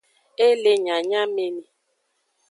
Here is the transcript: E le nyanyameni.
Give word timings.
E 0.45 0.47
le 0.63 0.73
nyanyameni. 0.85 1.63